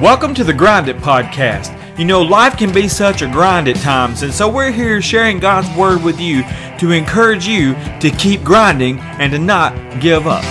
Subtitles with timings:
[0.00, 1.72] Welcome to the Grind It Podcast.
[1.98, 5.38] You know, life can be such a grind at times, and so we're here sharing
[5.38, 6.42] God's Word with you
[6.78, 10.44] to encourage you to keep grinding and to not give up.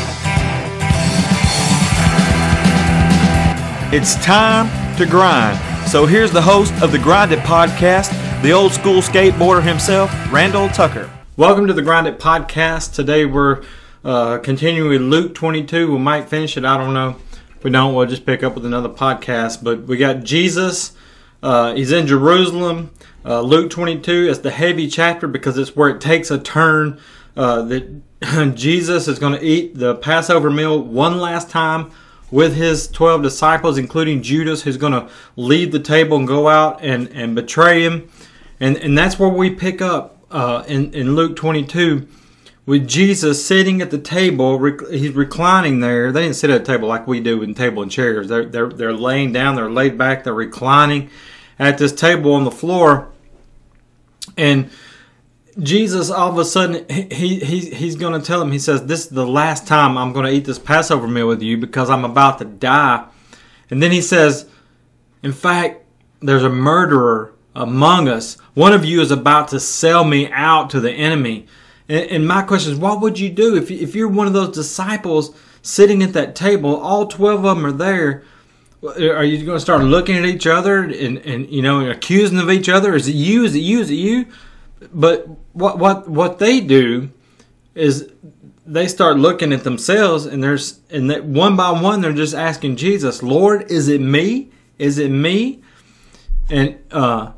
[3.94, 5.60] It's time to grind.
[5.92, 8.10] So here's the host of the Grind It Podcast,
[8.42, 11.08] the old school skateboarder himself, Randall Tucker.
[11.38, 12.96] Welcome to the Grind It Podcast.
[12.96, 13.64] Today we're
[14.04, 15.92] uh, continuing Luke 22.
[15.92, 17.18] We might finish it, I don't know.
[17.66, 19.64] We don't, we'll just pick up with another podcast.
[19.64, 20.92] But we got Jesus.
[21.42, 22.92] Uh, he's in Jerusalem.
[23.26, 27.02] Uh, Luke 22 is the heavy chapter because it's where it takes a turn
[27.36, 31.90] uh, that Jesus is going to eat the Passover meal one last time
[32.30, 36.84] with his 12 disciples, including Judas, who's going to leave the table and go out
[36.84, 38.12] and, and betray him.
[38.60, 42.08] And, and that's where we pick up uh, in, in Luke 22
[42.66, 44.60] with Jesus sitting at the table.
[44.60, 46.12] Rec- he's reclining there.
[46.12, 48.28] They didn't sit at a table like we do in table and chairs.
[48.28, 51.10] They're, they're, they're laying down, they're laid back, they're reclining
[51.60, 53.10] at this table on the floor.
[54.38, 54.70] And
[55.60, 58.52] Jesus, all of a sudden, he, he he's going to tell him.
[58.52, 61.42] He says, "This is the last time I'm going to eat this Passover meal with
[61.42, 63.06] you because I'm about to die."
[63.70, 64.48] And then he says,
[65.24, 65.84] "In fact,
[66.20, 68.36] there's a murderer among us.
[68.54, 71.48] One of you is about to sell me out to the enemy."
[71.88, 74.54] And, and my question is, what would you do if if you're one of those
[74.54, 76.76] disciples sitting at that table?
[76.76, 78.24] All twelve of them are there.
[78.84, 82.52] Are you going to start looking at each other and, and you know accusing of
[82.52, 82.96] each other?
[82.96, 83.44] Is it you?
[83.44, 83.80] Is it you?
[83.80, 84.28] Is it you?
[84.94, 87.10] But what what what they do
[87.74, 88.12] is
[88.66, 92.76] they start looking at themselves and there's and that one by one they're just asking
[92.78, 94.50] Jesus, Lord, is it me?
[94.78, 95.62] Is it me?
[96.50, 97.32] And uh,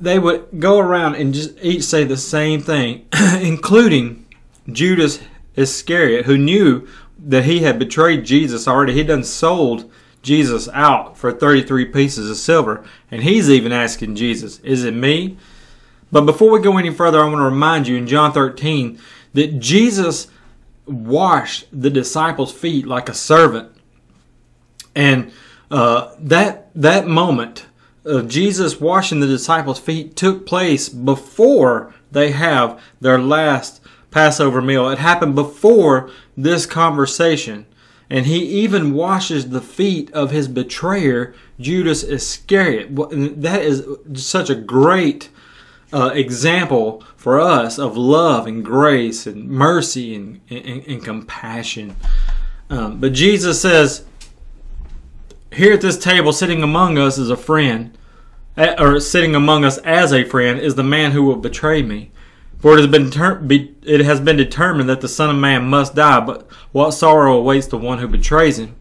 [0.00, 3.06] they would go around and just each say the same thing,
[3.40, 4.26] including
[4.70, 5.20] Judas
[5.56, 8.94] Iscariot, who knew that he had betrayed Jesus already.
[8.94, 9.90] He done sold
[10.22, 12.84] Jesus out for 33 pieces of silver.
[13.10, 15.36] And he's even asking Jesus, Is it me?
[16.10, 18.98] But before we go any further, I want to remind you in John 13
[19.34, 20.28] that Jesus
[20.86, 23.70] washed the disciples' feet like a servant.
[24.94, 25.30] And
[25.70, 27.66] uh, that, that moment
[28.10, 34.88] of Jesus washing the disciples' feet took place before they have their last Passover meal.
[34.88, 37.66] It happened before this conversation.
[38.08, 42.88] And he even washes the feet of his betrayer, Judas Iscariot.
[43.40, 45.28] That is such a great
[45.92, 51.94] uh, example for us of love and grace and mercy and, and, and compassion.
[52.68, 54.04] Um, but Jesus says,
[55.52, 57.96] here at this table, sitting among us is a friend,
[58.56, 62.10] or sitting among us as a friend, is the man who will betray me.
[62.58, 65.66] For it has been ter- be, it has been determined that the Son of Man
[65.66, 68.74] must die, but what sorrow awaits the one who betrays him?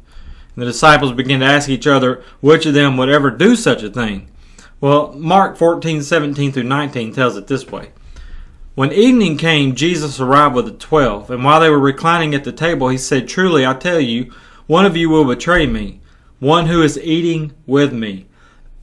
[0.55, 3.81] And the disciples begin to ask each other which of them would ever do such
[3.81, 4.29] a thing.
[4.81, 7.89] Well, Mark 14:17 through 19 tells it this way.
[8.75, 12.53] When evening came, Jesus arrived with the twelve, and while they were reclining at the
[12.53, 14.31] table, he said, Truly, I tell you,
[14.67, 15.99] one of you will betray me,
[16.39, 18.27] one who is eating with me.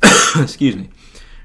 [0.37, 0.91] Excuse me.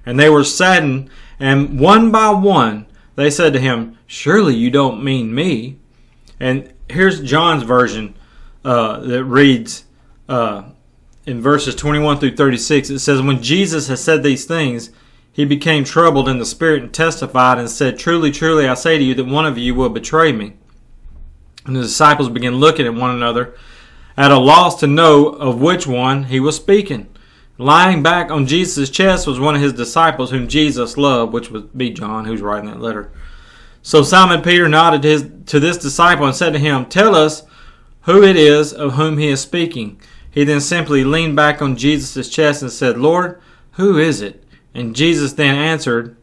[0.06, 5.04] And they were saddened, and one by one they said to him, Surely you don't
[5.04, 5.78] mean me.
[6.40, 8.16] And here's John's version
[8.66, 9.86] uh, that reads,
[10.28, 10.64] uh,
[11.26, 14.90] in verses 21 through 36, it says, When Jesus had said these things,
[15.32, 19.04] he became troubled in the spirit and testified and said, Truly, truly, I say to
[19.04, 20.54] you that one of you will betray me.
[21.66, 23.56] And the disciples began looking at one another,
[24.18, 27.08] at a loss to know of which one he was speaking.
[27.62, 31.78] Lying back on Jesus' chest was one of his disciples whom Jesus loved, which would
[31.78, 33.12] be John, who's writing that letter.
[33.84, 37.44] So Simon Peter nodded to, his, to this disciple and said to him, Tell us
[38.02, 40.02] who it is of whom he is speaking.
[40.32, 43.40] He then simply leaned back on Jesus' chest and said, Lord,
[43.74, 44.44] who is it?
[44.74, 46.18] And Jesus then answered,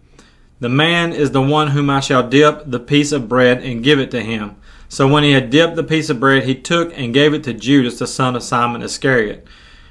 [0.58, 4.00] The man is the one whom I shall dip the piece of bread and give
[4.00, 4.56] it to him.
[4.88, 7.54] So when he had dipped the piece of bread, he took and gave it to
[7.54, 9.46] Judas, the son of Simon Iscariot.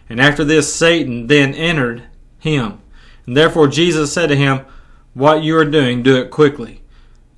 [0.09, 2.04] And after this, Satan then entered
[2.39, 2.80] him.
[3.25, 4.62] And therefore Jesus said to him,
[5.13, 6.81] What you are doing, do it quickly.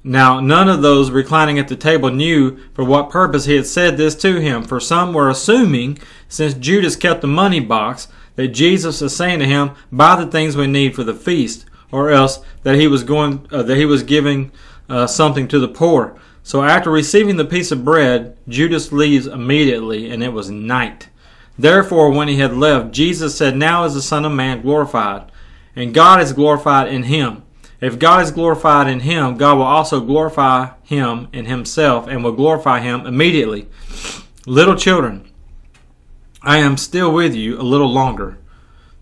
[0.03, 3.97] Now, none of those reclining at the table knew for what purpose he had said
[3.97, 5.99] this to him, for some were assuming,
[6.29, 8.07] since Judas kept the money box,
[8.37, 12.11] that Jesus was saying to him, "Buy the things we need for the feast," or
[12.11, 14.51] else that he was going, uh, that he was giving
[14.89, 16.15] uh, something to the poor.
[16.43, 21.09] So, after receiving the piece of bread, Judas leaves immediately, and it was night.
[21.59, 25.23] Therefore, when he had left, Jesus said, "Now is the Son of Man glorified,
[25.75, 27.43] and God is glorified in him."
[27.81, 32.31] If God is glorified in him, God will also glorify him in himself and will
[32.31, 33.67] glorify him immediately.
[34.45, 35.23] Little children,
[36.41, 38.37] I am still with you a little longer.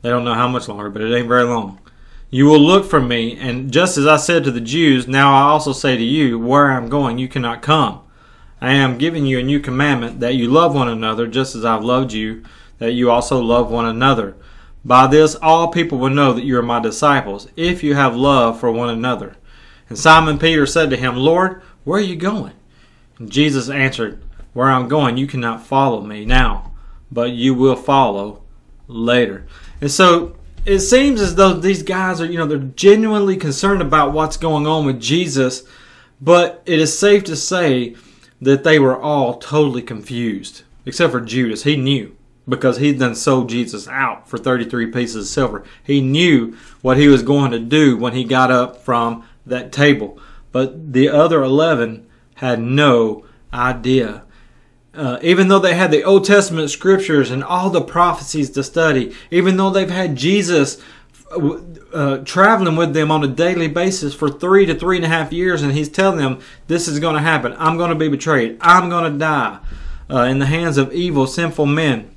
[0.02, 1.78] They don't know how much longer, but it ain't very long.
[2.32, 5.50] You will look for me, and just as I said to the Jews, now I
[5.50, 8.00] also say to you, where I am going, you cannot come.
[8.60, 11.84] I am giving you a new commandment that you love one another, just as I've
[11.84, 12.44] loved you,
[12.80, 14.36] that you also love one another.
[14.84, 18.60] By this, all people will know that you are my disciples, if you have love
[18.60, 19.36] for one another.
[19.90, 22.54] And Simon Peter said to him, Lord, where are you going?
[23.20, 24.24] And Jesus answered,
[24.54, 26.74] Where I'm going, you cannot follow me now,
[27.12, 28.44] but you will follow
[28.88, 29.46] later.
[29.82, 34.14] And so it seems as though these guys are, you know, they're genuinely concerned about
[34.14, 35.64] what's going on with Jesus,
[36.20, 37.96] but it is safe to say
[38.42, 41.64] that they were all totally confused, except for Judas.
[41.64, 42.16] He knew
[42.48, 45.64] because he'd then sold Jesus out for 33 pieces of silver.
[45.84, 50.20] He knew what he was going to do when he got up from that table.
[50.52, 54.24] But the other 11 had no idea.
[54.94, 59.14] Uh, even though they had the Old Testament scriptures and all the prophecies to study,
[59.30, 60.82] even though they've had Jesus
[61.32, 65.34] uh, traveling with them on a daily basis for three to three and a half
[65.34, 67.56] years, and he's telling them, This is going to happen.
[67.58, 68.58] I'm going to be betrayed.
[68.62, 69.60] I'm going to die
[70.10, 72.14] uh, in the hands of evil, sinful men.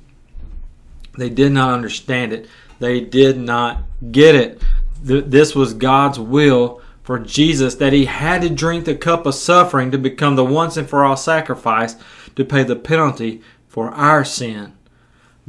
[1.17, 2.47] They did not understand it,
[2.79, 4.61] they did not get it.
[5.05, 9.35] Th- this was God's will for Jesus that he had to drink the cup of
[9.35, 11.95] suffering to become the once and for all sacrifice
[12.35, 14.73] to pay the penalty for our sin.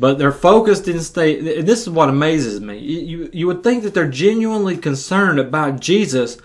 [0.02, 1.60] But their focus didn't stay.
[1.60, 2.76] This is what amazes me.
[2.76, 6.38] You, you would think that they're genuinely concerned about Jesus,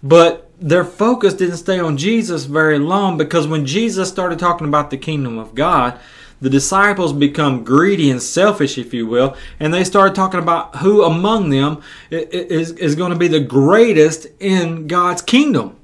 [0.00, 4.90] but their focus didn't stay on Jesus very long because when Jesus started talking about
[4.90, 5.98] the kingdom of God,
[6.40, 11.02] the disciples become greedy and selfish, if you will, and they started talking about who
[11.02, 15.76] among them is, is going to be the greatest in God's kingdom.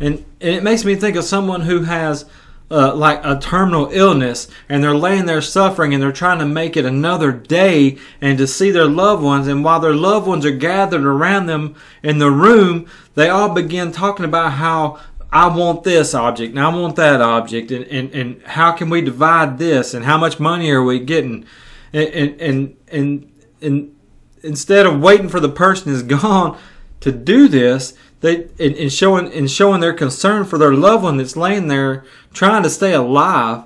[0.00, 2.26] And, and it makes me think of someone who has
[2.70, 6.76] uh, like a terminal illness and they're laying there suffering and they're trying to make
[6.76, 9.46] it another day and to see their loved ones.
[9.46, 12.86] And while their loved ones are gathered around them in the room
[13.18, 15.00] they all begin talking about how
[15.32, 19.00] I want this object and I want that object and, and, and how can we
[19.00, 21.44] divide this and how much money are we getting?
[21.92, 23.96] And and and, and, and
[24.44, 26.56] instead of waiting for the person is gone
[27.00, 31.16] to do this they in, in showing in showing their concern for their loved one
[31.16, 33.64] that's laying there trying to stay alive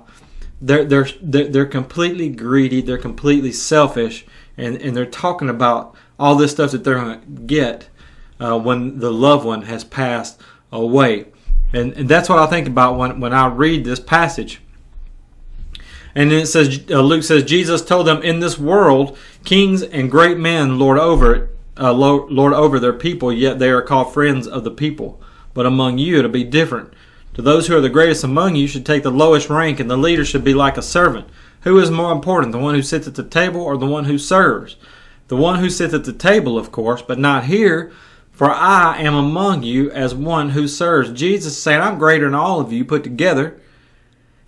[0.61, 4.25] they're they're they're, completely greedy they're completely selfish
[4.57, 7.89] and and they're talking about all this stuff that they're going to get
[8.39, 10.39] uh, when the loved one has passed
[10.71, 11.25] away.
[11.73, 14.61] And, and that's what I think about when when I read this passage.
[16.15, 20.09] And then it says uh, Luke says Jesus told them in this world kings and
[20.09, 24.47] great men lord over it uh, lord over their people, yet they are called friends
[24.47, 25.21] of the people.
[25.53, 26.93] But among you it'll be different.
[27.35, 29.97] To those who are the greatest among you should take the lowest rank, and the
[29.97, 31.27] leader should be like a servant.
[31.61, 34.17] Who is more important, the one who sits at the table or the one who
[34.17, 34.75] serves?
[35.29, 37.91] The one who sits at the table, of course, but not here,
[38.31, 41.11] for I am among you as one who serves.
[41.11, 43.59] Jesus said, I'm greater than all of you put together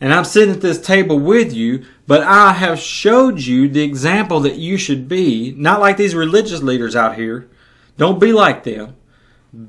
[0.05, 4.39] and I'm sitting at this table with you, but I have showed you the example
[4.41, 7.49] that you should be, not like these religious leaders out here.
[7.97, 8.97] Don't be like them.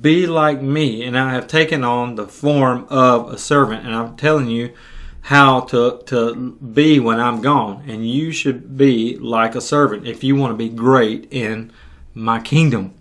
[0.02, 1.04] Be like me.
[1.04, 4.74] And I have taken on the form of a servant, and I'm telling you
[5.22, 7.84] how to, to be when I'm gone.
[7.88, 11.72] And you should be like a servant if you want to be great in
[12.12, 12.92] my kingdom.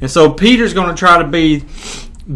[0.00, 1.64] And so Peter's going to try to be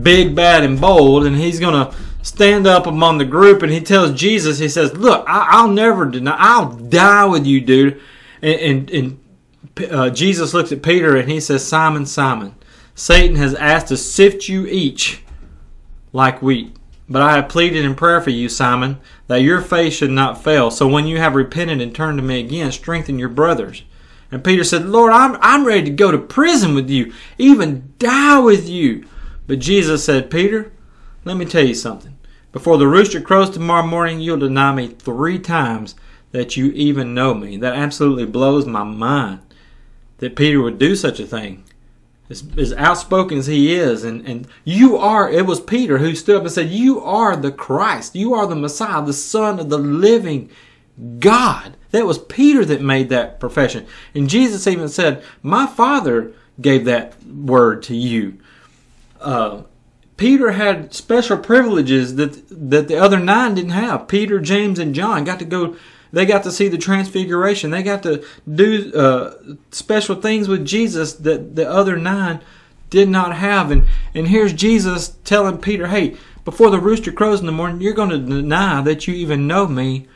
[0.01, 3.81] big, bad, and bold, and he's going to stand up among the group and he
[3.81, 8.01] tells Jesus, he says, Look, I, will never deny, I'll die with you, dude.
[8.41, 12.55] And, and, and uh, Jesus looks at Peter and he says, Simon, Simon,
[12.95, 15.23] Satan has asked to sift you each
[16.13, 16.77] like wheat.
[17.09, 20.71] But I have pleaded in prayer for you, Simon, that your faith should not fail.
[20.71, 23.83] So when you have repented and turned to me again, strengthen your brothers.
[24.31, 28.39] And Peter said, Lord, I'm, I'm ready to go to prison with you, even die
[28.39, 29.07] with you.
[29.47, 30.73] But Jesus said, Peter,
[31.25, 32.19] let me tell you something.
[32.53, 35.95] Before the rooster crows tomorrow morning, you'll deny me three times
[36.33, 37.57] that you even know me.
[37.57, 39.41] That absolutely blows my mind
[40.19, 41.65] that Peter would do such a thing.
[42.31, 46.37] As, as outspoken as he is, and, and you are, it was Peter who stood
[46.37, 48.15] up and said, You are the Christ.
[48.15, 50.49] You are the Messiah, the Son of the living
[51.19, 51.77] God.
[51.91, 53.87] That was Peter that made that profession.
[54.15, 58.39] And Jesus even said, My Father gave that word to you.
[59.21, 59.63] Uh,
[60.23, 64.07] Peter had special privileges that that the other nine didn't have.
[64.07, 65.77] Peter, James, and John got to go.
[66.13, 67.73] They got to see the transfiguration.
[67.73, 69.35] They got to do uh,
[69.73, 72.41] special things with Jesus that the other nine
[72.89, 73.73] did not have.
[73.73, 77.93] And and here's Jesus telling Peter, "Hey, before the rooster crows in the morning, you're
[77.93, 80.07] going to deny that you even know me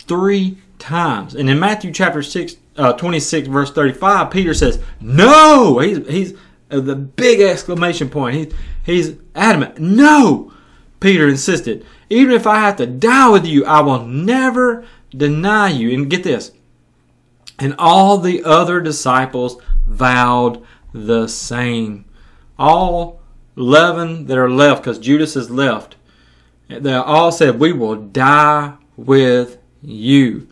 [0.00, 1.34] three times.
[1.34, 5.78] And in Matthew chapter 6, uh, 26, verse 35, Peter says, No!
[5.78, 6.34] He's, he's
[6.68, 8.34] the big exclamation point.
[8.34, 8.52] He,
[8.84, 9.78] he's adamant.
[9.78, 10.52] No!
[11.00, 15.92] Peter insisted, Even if I have to die with you, I will never deny you.
[15.92, 16.52] And get this.
[17.58, 22.04] And all the other disciples vowed the same.
[22.58, 23.20] All
[23.56, 25.96] 11 that are left, because Judas is left,
[26.68, 30.48] they all said, We will die with you.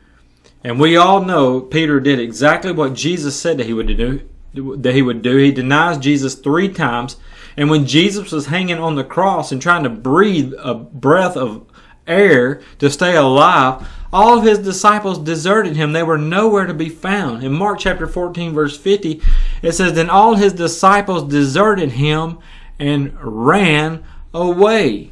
[0.62, 4.26] And we all know Peter did exactly what Jesus said that he would do.
[4.54, 5.36] That he would do.
[5.36, 7.16] He denies Jesus three times.
[7.56, 11.66] And when Jesus was hanging on the cross and trying to breathe a breath of
[12.06, 15.92] air to stay alive, all of his disciples deserted him.
[15.92, 17.42] They were nowhere to be found.
[17.42, 19.20] In Mark chapter 14, verse 50,
[19.62, 22.38] it says, Then all his disciples deserted him
[22.78, 25.10] and ran away.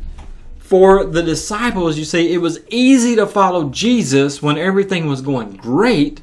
[0.59, 5.57] For the disciples, you see, it was easy to follow Jesus when everything was going
[5.57, 6.23] great.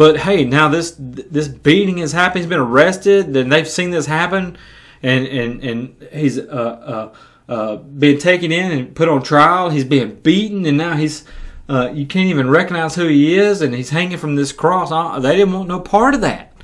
[0.00, 2.38] But hey, now this this beating has happened.
[2.38, 4.56] He's been arrested, and they've seen this happen,
[5.02, 9.68] and and and he's uh, uh, uh, being taken in and put on trial.
[9.68, 11.26] He's being beaten, and now he's
[11.68, 14.90] uh, you can't even recognize who he is, and he's hanging from this cross.
[14.90, 16.54] Uh, they didn't want no part of that.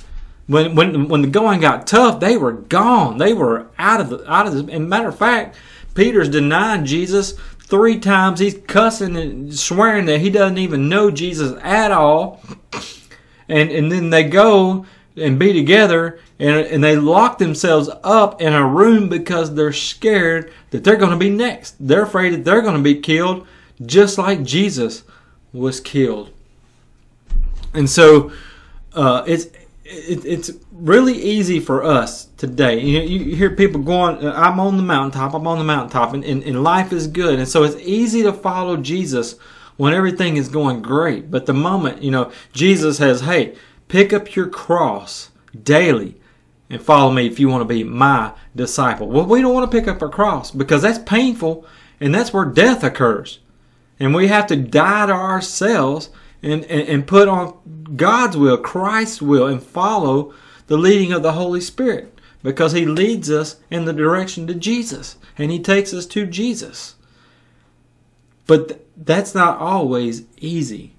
[0.47, 3.19] When when when the going got tough, they were gone.
[3.19, 4.73] They were out of the out of the.
[4.73, 5.57] And matter of fact,
[5.93, 8.39] Peter's denying Jesus three times.
[8.39, 12.41] He's cussing and swearing that he doesn't even know Jesus at all.
[13.49, 14.85] And and then they go
[15.15, 20.51] and be together and, and they lock themselves up in a room because they're scared
[20.69, 21.75] that they're going to be next.
[21.79, 23.47] They're afraid that they're going to be killed
[23.83, 25.03] just like Jesus
[25.53, 26.31] was killed.
[27.73, 28.31] And so
[28.93, 29.45] uh, it's
[29.89, 32.79] it, it's really easy for us today.
[32.79, 36.43] You, you hear people going, I'm on the mountaintop, I'm on the mountaintop, and, and,
[36.43, 37.39] and life is good.
[37.39, 39.35] And so it's easy to follow Jesus
[39.77, 41.31] when everything is going great.
[41.31, 43.55] But the moment, you know, Jesus says, hey,
[43.87, 45.31] pick up your cross
[45.63, 46.19] daily
[46.69, 49.07] and follow me if you want to be my disciple.
[49.07, 51.65] Well, we don't want to pick up our cross because that's painful
[51.99, 53.39] and that's where death occurs.
[53.99, 56.09] And we have to die to ourselves
[56.43, 57.57] and, and, and put on
[57.95, 60.33] God's will, Christ's will, and follow
[60.67, 65.17] the leading of the Holy Spirit because He leads us in the direction to Jesus
[65.37, 66.95] and He takes us to Jesus.
[68.45, 70.93] But that's not always easy.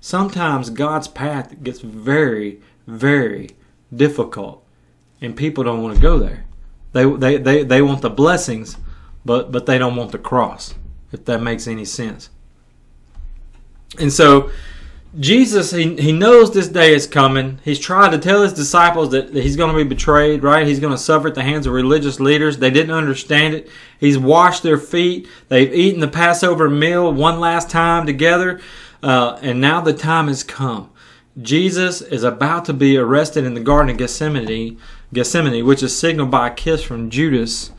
[0.00, 3.50] Sometimes God's path gets very, very
[3.94, 4.64] difficult
[5.20, 6.44] and people don't want to go there.
[6.92, 8.76] They, they, they, they want the blessings,
[9.24, 10.74] but, but they don't want the cross,
[11.10, 12.30] if that makes any sense.
[13.98, 14.50] And so
[15.18, 17.60] Jesus, he, he knows this day is coming.
[17.64, 20.66] He's trying to tell his disciples that, that he's going to be betrayed, right?
[20.66, 22.56] He's going to suffer at the hands of religious leaders.
[22.56, 23.68] They didn't understand it.
[24.00, 25.28] He's washed their feet.
[25.48, 28.60] They've eaten the Passover meal one last time together.
[29.02, 30.90] Uh, and now the time has come.
[31.40, 34.78] Jesus is about to be arrested in the Garden of Gethsemane,
[35.12, 37.70] Gethsemane, which is signaled by a kiss from Judas,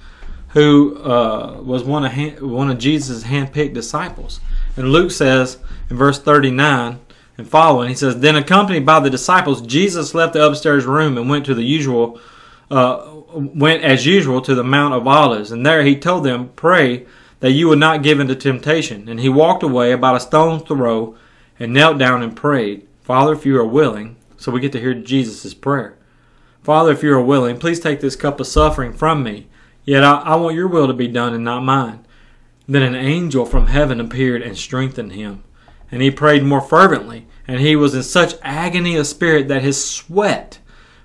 [0.50, 4.40] who uh, was one of one of Jesus' handpicked disciples.
[4.76, 5.58] And Luke says
[5.90, 7.00] in verse 39,
[7.44, 7.90] and following.
[7.90, 11.54] He says, Then accompanied by the disciples, Jesus left the upstairs room and went to
[11.54, 12.20] the usual,
[12.72, 15.52] uh, went as usual to the Mount of Olives.
[15.52, 17.06] And there he told them, Pray
[17.42, 19.10] that you would not give into temptation.
[19.10, 21.18] And he walked away about a stone's throw
[21.60, 24.16] and knelt down and prayed, Father, if you are willing.
[24.38, 25.98] So we get to hear Jesus' prayer.
[26.64, 29.48] Father, if you are willing, please take this cup of suffering from me.
[29.84, 32.06] Yet I, I want your will to be done and not mine.
[32.68, 35.44] Then an angel from heaven appeared and strengthened him
[35.94, 39.84] and he prayed more fervently, and he was in such agony of spirit that his
[39.84, 40.60] sweat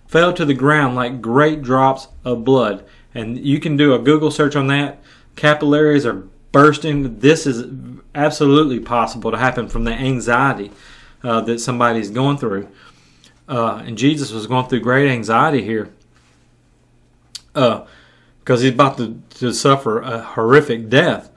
[0.06, 2.84] fell to the ground like great drops of blood.
[3.14, 5.02] And you can do a Google search on that.
[5.36, 7.18] Capillaries are bursting.
[7.18, 7.66] This is
[8.14, 10.70] absolutely possible to happen from the anxiety
[11.22, 12.68] uh, that somebody's going through.
[13.48, 15.90] Uh, and Jesus was going through great anxiety here
[17.52, 17.86] because
[18.48, 21.30] uh, he's about to, to suffer a horrific death.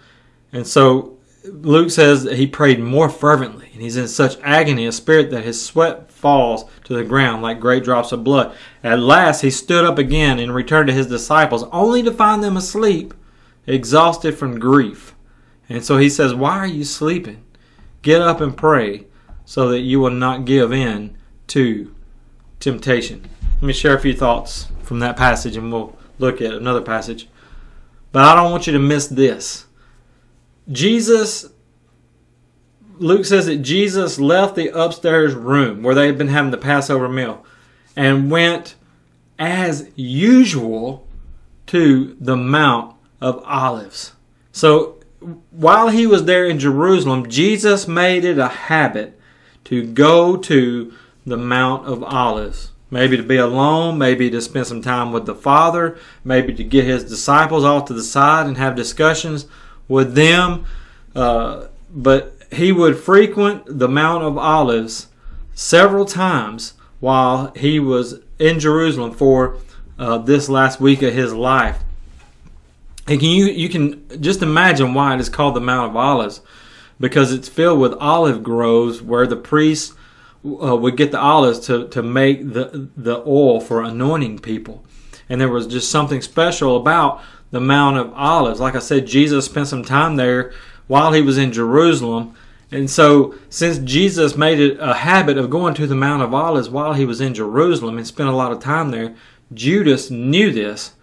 [0.51, 4.93] And so Luke says that he prayed more fervently, and he's in such agony of
[4.93, 8.55] spirit that his sweat falls to the ground like great drops of blood.
[8.83, 12.57] At last he stood up again and returned to his disciples, only to find them
[12.57, 13.13] asleep,
[13.65, 15.15] exhausted from grief.
[15.67, 17.43] And so he says, Why are you sleeping?
[18.01, 19.07] Get up and pray
[19.45, 21.17] so that you will not give in
[21.47, 21.93] to
[22.59, 23.27] temptation.
[23.55, 27.27] Let me share a few thoughts from that passage and we'll look at another passage.
[28.11, 29.65] But I don't want you to miss this.
[30.69, 31.49] Jesus,
[32.97, 37.09] Luke says that Jesus left the upstairs room where they had been having the Passover
[37.09, 37.45] meal
[37.95, 38.75] and went
[39.39, 41.07] as usual
[41.67, 44.13] to the Mount of Olives.
[44.51, 44.97] So
[45.51, 49.19] while he was there in Jerusalem, Jesus made it a habit
[49.65, 50.93] to go to
[51.25, 52.71] the Mount of Olives.
[52.89, 56.83] Maybe to be alone, maybe to spend some time with the Father, maybe to get
[56.83, 59.45] his disciples off to the side and have discussions
[59.91, 60.65] with them.
[61.13, 65.07] Uh, but he would frequent the Mount of Olives
[65.53, 69.57] several times while he was in Jerusalem for
[69.99, 71.79] uh, this last week of his life.
[73.07, 73.83] And can you you can
[74.21, 76.41] just imagine why it is called the Mount of Olives,
[76.99, 79.93] because it's filled with olive groves where the priests
[80.45, 84.85] uh, would get the olives to, to make the the oil for anointing people,
[85.27, 87.21] and there was just something special about
[87.51, 88.59] the Mount of Olives.
[88.59, 90.53] Like I said, Jesus spent some time there
[90.87, 92.35] while he was in Jerusalem,
[92.71, 96.69] and so since Jesus made it a habit of going to the Mount of Olives
[96.69, 99.13] while he was in Jerusalem and spent a lot of time there,
[99.53, 100.93] Judas knew this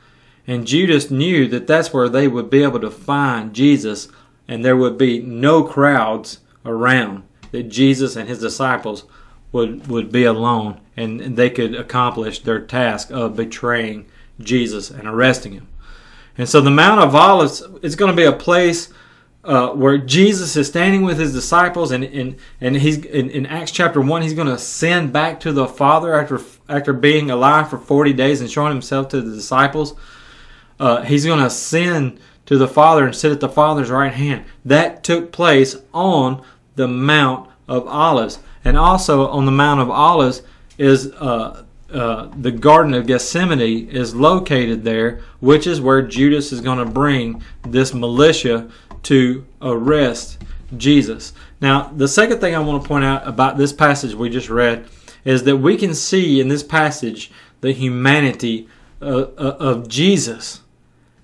[0.47, 4.09] and Judas knew that that's where they would be able to find Jesus
[4.49, 9.05] and there would be no crowds around, that Jesus and his disciples
[9.53, 14.07] would, would be alone and, they could accomplish their task of betraying
[14.41, 15.69] Jesus and arresting him.
[16.39, 18.93] And so the Mount of Olives is going to be a place
[19.45, 23.73] uh, where Jesus is standing with his disciples, and and, and he's in, in Acts
[23.73, 27.79] chapter one, he's going to ascend back to the Father after after being alive for
[27.79, 29.95] forty days and showing himself to the disciples
[30.81, 34.45] uh, he's going to ascend to the Father and sit at the Father's right hand.
[34.65, 36.43] That took place on
[36.77, 38.39] the Mount of Olives.
[38.65, 40.43] And also on the Mount of Olives
[40.79, 46.61] is uh, uh, the Garden of Gethsemane is located there, which is where Judas is
[46.61, 48.71] going to bring this militia
[49.05, 50.39] to arrest
[50.77, 51.33] Jesus.
[51.61, 54.87] Now, the second thing I want to point out about this passage we just read
[55.25, 57.31] is that we can see in this passage
[57.61, 58.69] the humanity
[59.01, 60.61] uh, uh of Jesus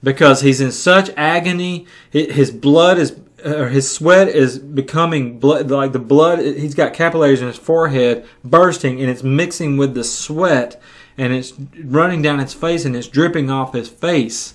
[0.02, 1.86] because he's in such agony.
[2.10, 6.38] His blood is, or his sweat is becoming blood, like the blood.
[6.40, 10.80] He's got capillaries in his forehead bursting, and it's mixing with the sweat,
[11.18, 14.54] and it's running down his face, and it's dripping off his face.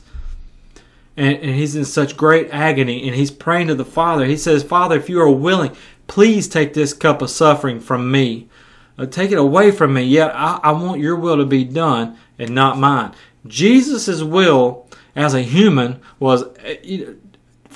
[1.15, 4.25] And, and he's in such great agony, and he's praying to the Father.
[4.25, 5.75] He says, "Father, if you are willing,
[6.07, 8.47] please take this cup of suffering from me."
[8.97, 10.03] Uh, take it away from me.
[10.03, 13.13] Yet I, I want your will to be done and not mine.
[13.47, 17.13] Jesus' will as a human was, uh,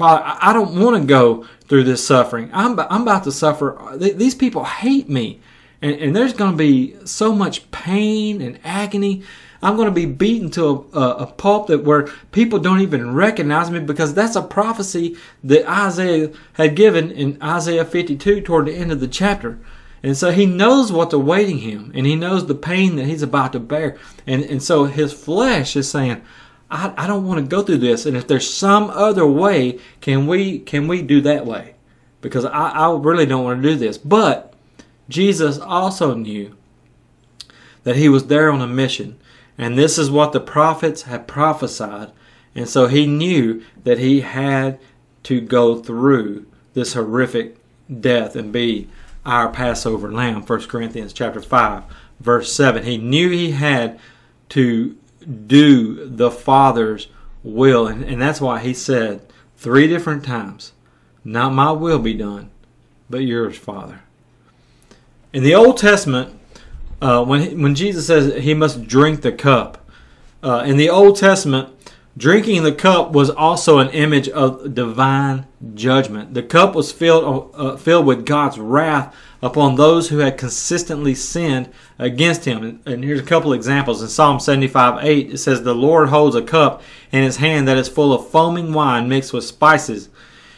[0.04, 2.50] Father, I don't want to go through this suffering.
[2.52, 3.96] I'm, I'm about to suffer.
[3.96, 5.40] These people hate me.
[5.82, 9.24] And, and there's going to be so much pain and agony.
[9.62, 13.72] I'm going to be beaten to a, a, pulp that where people don't even recognize
[13.72, 18.92] me because that's a prophecy that Isaiah had given in Isaiah 52 toward the end
[18.92, 19.58] of the chapter.
[20.04, 23.54] And so he knows what's awaiting him and he knows the pain that he's about
[23.54, 23.98] to bear.
[24.28, 26.22] And, and so his flesh is saying,
[26.74, 28.06] I, I don't want to go through this.
[28.06, 31.76] And if there's some other way, can we can we do that way?
[32.20, 33.98] Because I, I really don't want to do this.
[33.98, 34.54] But
[35.08, 36.58] Jesus also knew
[37.84, 39.20] that he was there on a mission.
[39.56, 42.12] And this is what the prophets had prophesied.
[42.56, 44.80] And so he knew that he had
[45.24, 47.58] to go through this horrific
[48.00, 48.90] death and be
[49.26, 50.42] our Passover lamb.
[50.42, 51.84] 1 Corinthians chapter 5
[52.20, 52.84] verse 7.
[52.84, 54.00] He knew he had
[54.50, 57.08] to do the Father's
[57.44, 57.88] will.
[57.88, 59.22] And, and that's why he said
[59.58, 60.74] three different times,
[61.24, 62.52] Not my will be done,
[63.10, 64.02] but yours, Father.
[65.32, 66.40] In the Old Testament,
[67.02, 69.90] uh, when, when Jesus says he must drink the cup,
[70.44, 71.70] uh, in the Old Testament,
[72.16, 76.34] drinking the cup was also an image of divine judgment.
[76.34, 81.70] The cup was filled, uh, filled with God's wrath upon those who had consistently sinned
[82.00, 82.82] against him.
[82.86, 84.02] And here's a couple examples.
[84.02, 87.78] In Psalm 75 8, it says, The Lord holds a cup in his hand that
[87.78, 90.10] is full of foaming wine mixed with spices.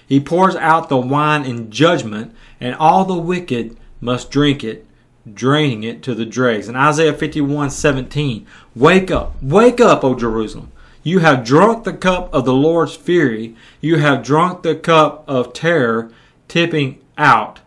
[0.07, 4.85] He pours out the wine in judgment, and all the wicked must drink it,
[5.31, 6.69] draining it to the dregs.
[6.69, 10.71] In Isaiah 51 17, Wake up, wake up, O Jerusalem.
[11.05, 13.55] You have drunk the cup of the Lord's fury.
[13.79, 16.11] You have drunk the cup of terror,
[16.47, 17.59] tipping out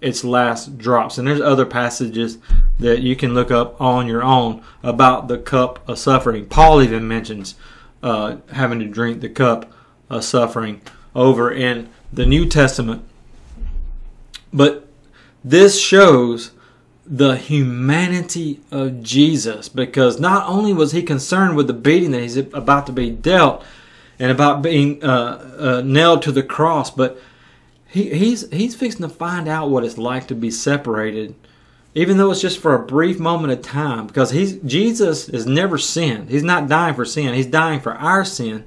[0.00, 1.18] its last drops.
[1.18, 2.38] And there's other passages
[2.78, 6.46] that you can look up on your own about the cup of suffering.
[6.46, 7.54] Paul even mentions
[8.02, 9.70] uh, having to drink the cup
[10.08, 10.80] of suffering
[11.14, 13.04] over in the New Testament.
[14.54, 14.88] But
[15.44, 16.52] this shows
[17.08, 22.36] the humanity of Jesus because not only was he concerned with the beating that he's
[22.36, 23.64] about to be dealt
[24.18, 27.20] and about being uh, uh, nailed to the cross, but
[27.86, 31.34] he, he's he's fixing to find out what it's like to be separated,
[31.94, 34.08] even though it's just for a brief moment of time.
[34.08, 36.30] Because he's Jesus has never sinned.
[36.30, 37.34] He's not dying for sin.
[37.34, 38.64] He's dying for our sin,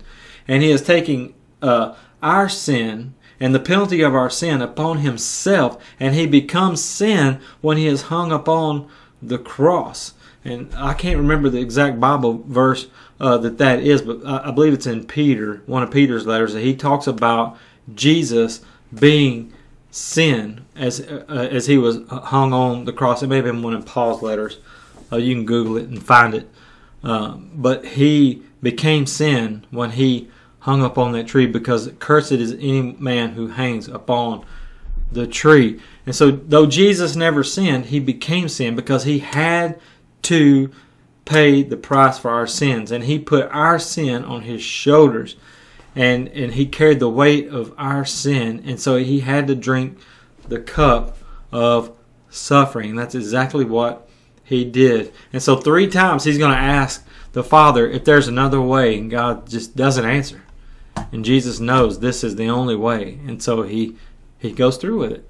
[0.48, 5.82] and he is taking uh, our sin and the penalty of our sin upon himself,
[6.00, 8.88] and he becomes sin when he is hung upon
[9.22, 10.14] the cross.
[10.44, 12.88] And I can't remember the exact Bible verse
[13.20, 16.62] uh, that that is, but I, believe it's in Peter, one of Peter's letters, that
[16.62, 17.58] he talks about
[17.94, 18.62] Jesus
[18.98, 19.54] being
[19.92, 23.22] sin as uh, as he was hung on the cross.
[23.22, 24.60] It may have been one of Paul's letters.
[25.12, 26.50] Uh, you can Google it and find it.
[27.04, 32.54] Uh, but he became sin when he hung up on that tree because cursed is
[32.54, 34.46] any man who hangs upon
[35.12, 35.80] the tree.
[36.06, 39.80] And so, though Jesus never sinned, he became sin because he had
[40.24, 40.72] to
[41.26, 42.92] pay the price for our sins.
[42.92, 45.36] And he put our sin on his shoulders.
[45.96, 48.64] And, and he carried the weight of our sin.
[48.66, 50.00] And so he had to drink
[50.48, 51.18] the cup
[51.52, 51.96] of
[52.30, 52.96] suffering.
[52.96, 54.08] That's exactly what
[54.44, 55.14] he did.
[55.34, 58.98] And so, three times he's going to ask the Father if there's another way.
[58.98, 60.44] And God just doesn't answer.
[61.12, 63.20] And Jesus knows this is the only way.
[63.28, 63.96] And so he,
[64.38, 65.30] he goes through with it.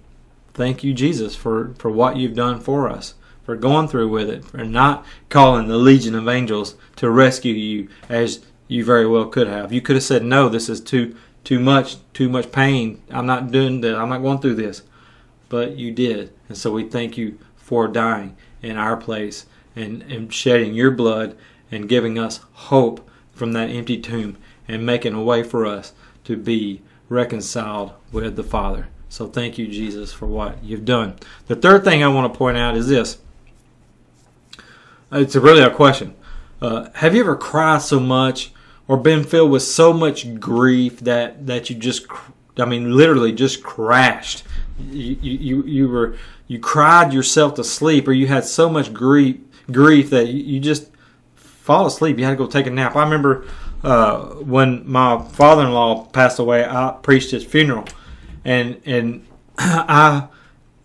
[0.53, 3.13] Thank you, Jesus, for, for what you've done for us
[3.49, 7.89] for going through with it, for not calling the legion of angels to rescue you
[8.07, 9.73] as you very well could have.
[9.73, 13.01] You could have said, "No, this is too too much, too much pain.
[13.09, 13.95] I'm not doing that.
[13.95, 14.83] I'm not going through this."
[15.49, 20.31] But you did, and so we thank you for dying in our place and, and
[20.31, 21.35] shedding your blood
[21.71, 24.37] and giving us hope from that empty tomb
[24.69, 25.91] and making a way for us
[26.23, 28.87] to be reconciled with the Father.
[29.09, 31.15] So thank you, Jesus, for what you've done.
[31.47, 33.17] The third thing I want to point out is this
[35.11, 36.15] it's really a question.
[36.61, 38.51] Uh, have you ever cried so much
[38.87, 42.05] or been filled with so much grief that that you just,
[42.57, 44.43] I mean, literally just crashed?
[44.79, 46.15] You you you were
[46.47, 49.37] you cried yourself to sleep, or you had so much grief
[49.71, 50.91] grief that you, you just
[51.35, 52.19] fall asleep.
[52.19, 52.95] You had to go take a nap.
[52.95, 53.45] I remember
[53.83, 56.65] uh, when my father-in-law passed away.
[56.65, 57.85] I preached his funeral,
[58.43, 59.25] and and
[59.57, 60.27] I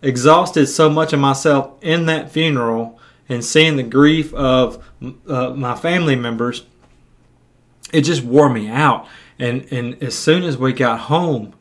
[0.03, 4.85] exhausted so much of myself in that funeral and seeing the grief of
[5.27, 6.65] uh, my family members,
[7.93, 9.07] it just wore me out.
[9.39, 11.55] And and as soon as we got home,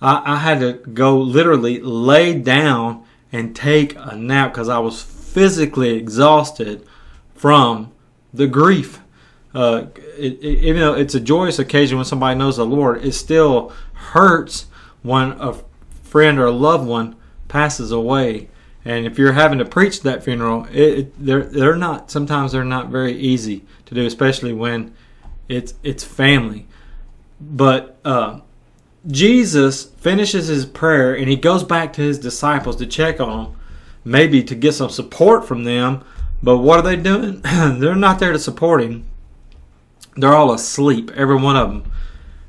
[0.00, 5.02] I, I had to go literally lay down and take a nap because I was
[5.02, 6.86] physically exhausted
[7.34, 7.92] from
[8.32, 9.00] the grief.
[9.56, 9.86] Uh,
[10.18, 13.72] it, it, even though it's a joyous occasion when somebody knows the Lord, it still
[13.94, 14.66] hurts
[15.02, 15.54] when a
[16.02, 17.16] friend or a loved one
[17.48, 18.50] passes away.
[18.84, 22.88] And if you're having to preach that funeral, it, they're they're not sometimes they're not
[22.88, 24.92] very easy to do, especially when
[25.48, 26.66] it's it's family.
[27.40, 28.40] But uh,
[29.06, 33.56] Jesus finishes his prayer and he goes back to his disciples to check on them,
[34.04, 36.04] maybe to get some support from them.
[36.42, 37.40] But what are they doing?
[37.42, 39.06] they're not there to support him.
[40.16, 41.92] They're all asleep, every one of them.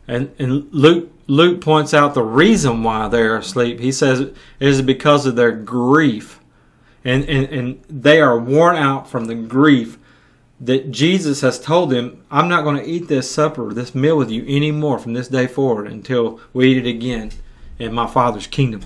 [0.07, 3.79] And and Luke Luke points out the reason why they're asleep.
[3.79, 6.39] He says it is because of their grief.
[7.03, 9.97] And, and, and they are worn out from the grief
[10.59, 14.31] that Jesus has told them, I'm not going to eat this supper, this meal with
[14.31, 17.31] you anymore from this day forward until we eat it again
[17.77, 18.81] in my Father's kingdom.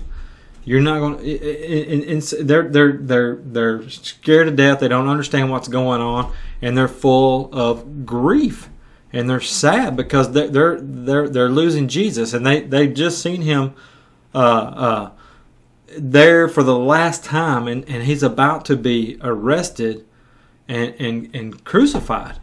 [0.64, 2.44] You're not going to.
[2.44, 4.80] They're they're they're they're scared to death.
[4.80, 8.70] They don't understand what's going on, and they're full of grief
[9.14, 13.42] and they're sad because they're they're they're, they're losing Jesus, and they they just seen
[13.42, 13.74] him
[14.34, 15.12] uh, uh,
[15.98, 20.06] there for the last time, and, and he's about to be arrested
[20.68, 22.40] and and, and crucified,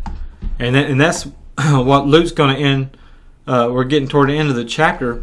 [0.58, 1.24] and and that's
[1.56, 2.96] what Luke's going to end.
[3.46, 5.22] Uh, we're getting toward the end of the chapter.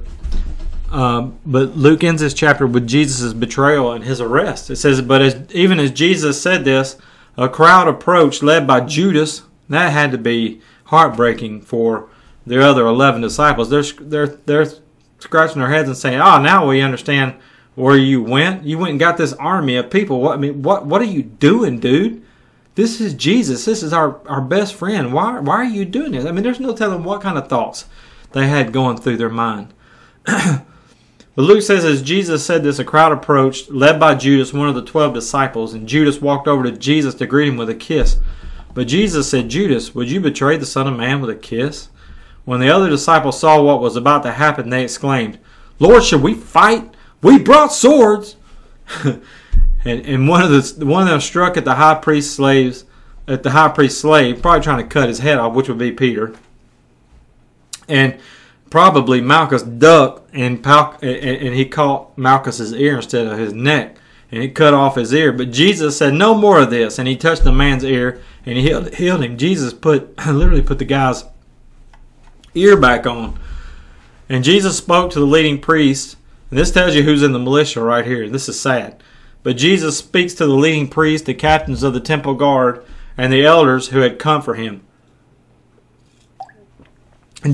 [0.91, 4.69] Um, but Luke ends this chapter with Jesus' betrayal and his arrest.
[4.69, 6.97] It says, But as, even as Jesus said this,
[7.37, 9.43] a crowd approached, led by Judas.
[9.67, 12.09] That had to be heartbreaking for
[12.45, 13.69] the other 11 disciples.
[13.69, 14.67] They're, they're, they're
[15.19, 17.35] scratching their heads and saying, oh, now we understand
[17.73, 18.63] where you went.
[18.63, 20.21] You went and got this army of people.
[20.21, 22.23] What, I mean, what, what are you doing, dude?
[22.75, 23.65] This is Jesus.
[23.65, 25.13] This is our, our best friend.
[25.13, 26.25] Why, why are you doing this?
[26.25, 27.85] I mean, there's no telling what kind of thoughts
[28.33, 29.73] they had going through their mind.
[31.35, 34.75] But Luke says, as Jesus said this, a crowd approached, led by Judas, one of
[34.75, 38.19] the twelve disciples, and Judas walked over to Jesus to greet him with a kiss.
[38.73, 41.89] But Jesus said, Judas, would you betray the Son of Man with a kiss?
[42.45, 45.39] When the other disciples saw what was about to happen, they exclaimed,
[45.79, 46.93] Lord, should we fight?
[47.21, 48.37] We brought swords.
[49.03, 49.21] and,
[49.83, 52.85] and one of the one of them struck at the high priest slaves,
[53.27, 55.91] at the high priest slave, probably trying to cut his head off, which would be
[55.91, 56.35] Peter.
[57.87, 58.19] And
[58.75, 63.95] probably Malchus ducked and, and he caught Malchus's ear instead of his neck
[64.29, 65.31] and he cut off his ear.
[65.31, 66.99] But Jesus said, No more of this.
[66.99, 69.37] And he touched the man's ear and he healed, healed him.
[69.37, 71.23] Jesus put literally put the guy's
[72.53, 73.39] ear back on.
[74.27, 76.17] And Jesus spoke to the leading priest.
[76.49, 78.27] And this tells you who's in the militia right here.
[78.27, 79.01] This is sad.
[79.41, 82.83] But Jesus speaks to the leading priest, the captains of the temple guard,
[83.17, 84.85] and the elders who had come for him.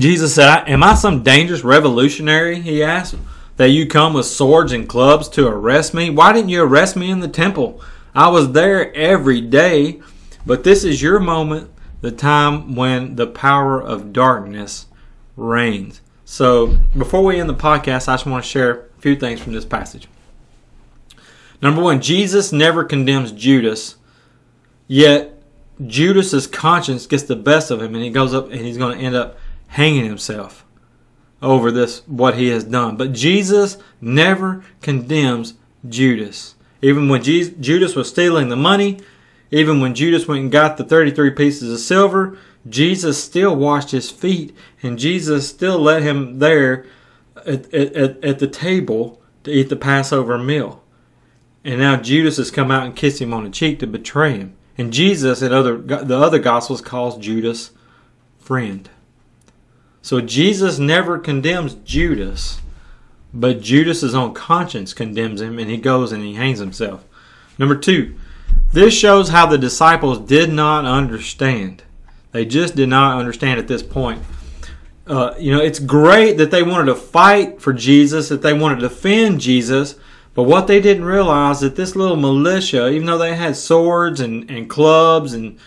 [0.00, 2.60] Jesus said, Am I some dangerous revolutionary?
[2.60, 3.16] He asked,
[3.56, 6.10] that you come with swords and clubs to arrest me?
[6.10, 7.80] Why didn't you arrest me in the temple?
[8.14, 10.00] I was there every day.
[10.44, 14.86] But this is your moment, the time when the power of darkness
[15.36, 16.00] reigns.
[16.24, 19.52] So, before we end the podcast, I just want to share a few things from
[19.52, 20.08] this passage.
[21.60, 23.96] Number one, Jesus never condemns Judas,
[24.88, 25.40] yet
[25.86, 29.04] Judas's conscience gets the best of him, and he goes up and he's going to
[29.04, 29.36] end up
[29.72, 30.64] hanging himself
[31.40, 32.96] over this what he has done.
[32.96, 35.54] But Jesus never condemns
[35.88, 36.54] Judas.
[36.80, 39.00] Even when Jesus, Judas was stealing the money,
[39.50, 44.10] even when Judas went and got the 33 pieces of silver, Jesus still washed his
[44.10, 46.86] feet, and Jesus still let him there
[47.44, 50.82] at, at, at the table to eat the Passover meal.
[51.64, 54.56] And now Judas has come out and kissed him on the cheek to betray him.
[54.78, 57.72] And Jesus in other the other gospels calls Judas
[58.38, 58.88] friend.
[60.02, 62.60] So Jesus never condemns Judas,
[63.32, 67.04] but Judas's own conscience condemns him and he goes and he hangs himself.
[67.56, 68.14] Number 2,
[68.72, 71.84] this shows how the disciples did not understand.
[72.32, 74.20] They just did not understand at this point.
[75.06, 78.76] Uh, you know, it's great that they wanted to fight for Jesus, that they wanted
[78.76, 79.96] to defend Jesus,
[80.34, 84.20] but what they didn't realize is that this little militia, even though they had swords
[84.20, 85.58] and, and clubs and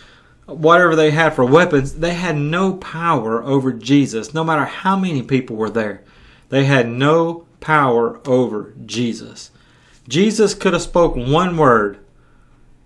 [0.46, 5.22] whatever they had for weapons, they had no power over Jesus, no matter how many
[5.22, 6.04] people were there.
[6.50, 9.52] They had no power over Jesus.
[10.08, 12.00] Jesus could have spoken one word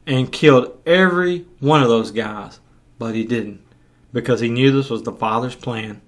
[0.08, 2.60] and killed every one of those guys,
[2.98, 3.62] but he didn't
[4.14, 6.02] because he knew this was the Father's plan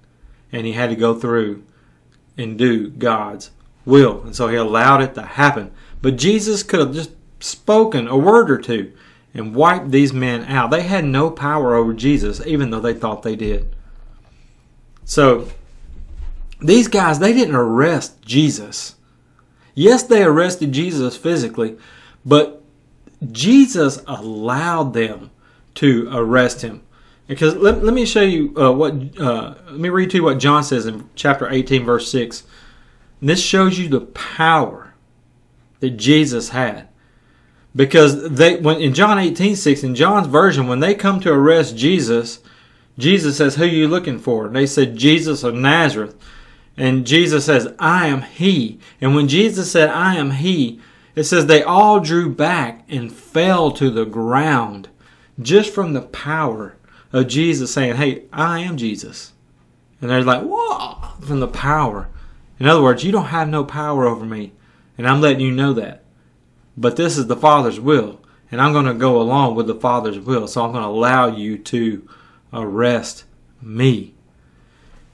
[0.51, 1.63] and he had to go through
[2.37, 3.51] and do God's
[3.85, 4.21] will.
[4.21, 5.71] And so he allowed it to happen.
[6.01, 8.93] But Jesus could have just spoken a word or two
[9.33, 10.71] and wiped these men out.
[10.71, 13.73] They had no power over Jesus, even though they thought they did.
[15.05, 15.47] So
[16.59, 18.95] these guys, they didn't arrest Jesus.
[19.73, 21.77] Yes, they arrested Jesus physically,
[22.25, 22.61] but
[23.31, 25.31] Jesus allowed them
[25.75, 26.83] to arrest him.
[27.27, 30.39] Because let, let me show you uh, what, uh, let me read to you what
[30.39, 32.43] John says in chapter 18, verse 6.
[33.21, 34.93] And this shows you the power
[35.79, 36.89] that Jesus had.
[37.75, 41.77] Because they, when in John 18, 6, in John's version, when they come to arrest
[41.77, 42.39] Jesus,
[42.97, 44.47] Jesus says, Who are you looking for?
[44.47, 46.15] And they said, Jesus of Nazareth.
[46.77, 48.79] And Jesus says, I am he.
[48.99, 50.79] And when Jesus said, I am he,
[51.15, 54.89] it says they all drew back and fell to the ground
[55.39, 56.77] just from the power
[57.11, 59.33] of Jesus saying, Hey, I am Jesus.
[60.01, 62.09] And they're like, Whoa, from the power.
[62.59, 64.53] In other words, you don't have no power over me.
[64.97, 66.00] And I'm letting you know that.
[66.81, 68.19] But this is the Father's will.
[68.51, 70.47] And I'm going to go along with the Father's will.
[70.47, 72.09] So I'm going to allow you to
[72.51, 73.23] arrest
[73.61, 74.13] me.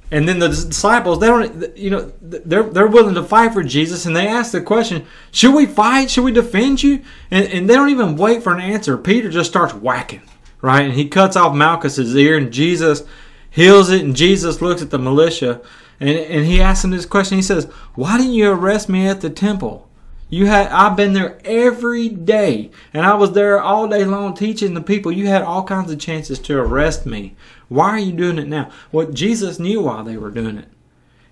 [0.10, 4.06] And then the disciples, they don't, you know, they're they're willing to fight for Jesus,
[4.06, 6.10] and they ask the question, "Should we fight?
[6.10, 8.97] Should we defend you?" And, and they don't even wait for an answer.
[8.97, 10.21] Peter just starts whacking,
[10.62, 10.86] right?
[10.86, 13.03] And he cuts off Malchus's ear, and Jesus
[13.49, 14.01] heals it.
[14.01, 15.62] And Jesus looks at the militia,
[15.99, 17.38] and and he asks them this question.
[17.38, 19.87] He says, "Why didn't you arrest me at the temple?
[20.29, 24.73] You had I've been there every day, and I was there all day long teaching
[24.73, 25.11] the people.
[25.11, 27.35] You had all kinds of chances to arrest me."
[27.69, 28.71] Why are you doing it now?
[28.91, 30.69] Well, Jesus knew why they were doing it.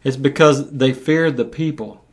[0.03, 2.03] It's because they feared the people.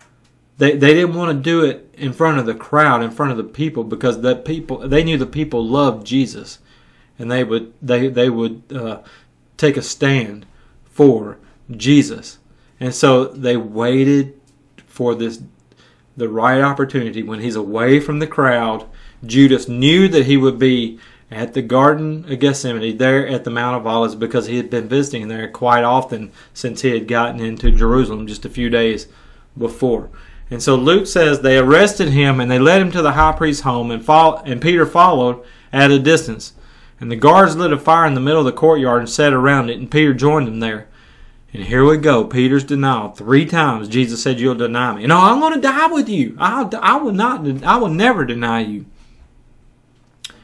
[0.59, 3.37] They, they didn't want to do it in front of the crowd, in front of
[3.37, 6.59] the people, because the people they knew the people loved Jesus,
[7.19, 9.03] and they would they they would uh,
[9.57, 10.47] take a stand
[10.85, 11.39] for
[11.71, 12.39] Jesus,
[12.79, 14.39] and so they waited
[14.87, 15.43] for this
[16.17, 18.87] the right opportunity when he's away from the crowd.
[19.25, 20.99] Judas knew that he would be
[21.31, 24.89] at the Garden of Gethsemane, there at the Mount of Olives, because he had been
[24.89, 29.09] visiting there quite often since he had gotten into Jerusalem just a few days
[29.57, 30.11] before.
[30.51, 33.63] And so Luke says they arrested him and they led him to the high priest's
[33.63, 34.07] home, and,
[34.47, 36.53] and Peter followed at a distance.
[37.01, 39.71] And the guards lit a fire in the middle of the courtyard and sat around
[39.71, 40.89] it, and Peter joined them there.
[41.53, 43.11] And here we go, Peter's denial.
[43.11, 46.35] Three times Jesus said, "You'll deny me." No, I'm going to die with you.
[46.39, 47.47] I'll, I will not.
[47.63, 48.87] I will never deny you.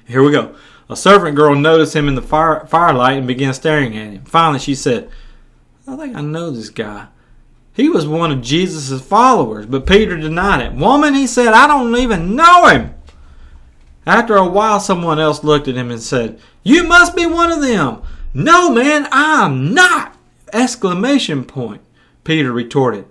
[0.07, 0.55] Here we go.
[0.91, 4.25] A servant girl noticed him in the fire, firelight and began staring at him.
[4.25, 5.11] Finally, she said,
[5.87, 7.09] I think I know this guy.
[7.75, 10.73] He was one of Jesus' followers, but Peter denied it.
[10.73, 12.95] Woman, he said, I don't even know him.
[14.05, 17.61] After a while, someone else looked at him and said, You must be one of
[17.61, 18.03] them.
[18.35, 20.18] No, man, I'm not!
[20.53, 21.83] Exclamation point.
[22.25, 23.07] Peter retorted.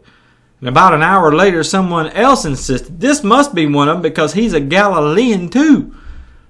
[0.60, 4.34] And about an hour later, someone else insisted, This must be one of them because
[4.34, 5.96] he's a Galilean too.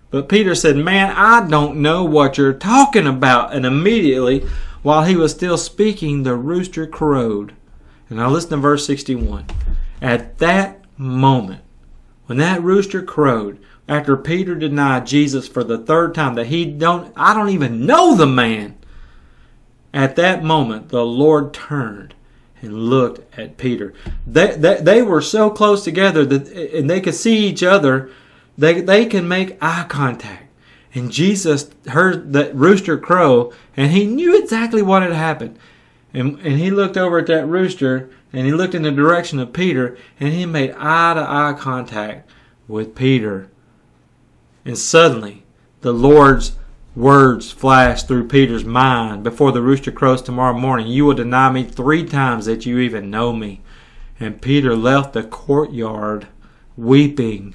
[0.09, 3.53] But Peter said, Man, I don't know what you're talking about.
[3.53, 4.45] And immediately,
[4.81, 7.53] while he was still speaking, the rooster crowed.
[8.09, 9.47] And now listen to verse 61.
[10.01, 11.61] At that moment,
[12.27, 17.11] when that rooster crowed, after Peter denied Jesus for the third time, that he don't,
[17.15, 18.76] I don't even know the man.
[19.93, 22.13] At that moment, the Lord turned
[22.61, 23.93] and looked at Peter.
[24.25, 28.09] They, they, they were so close together that, and they could see each other.
[28.57, 30.45] They, they can make eye contact.
[30.93, 35.59] And Jesus heard that rooster crow, and he knew exactly what had happened.
[36.13, 39.53] And, and he looked over at that rooster, and he looked in the direction of
[39.53, 42.29] Peter, and he made eye to eye contact
[42.67, 43.49] with Peter.
[44.65, 45.43] And suddenly,
[45.81, 46.57] the Lord's
[46.97, 50.87] words flashed through Peter's mind before the rooster crows tomorrow morning.
[50.87, 53.61] You will deny me three times that you even know me.
[54.19, 56.27] And Peter left the courtyard
[56.75, 57.53] weeping